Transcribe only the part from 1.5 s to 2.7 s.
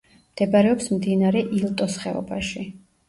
ილტოს ხეობაში.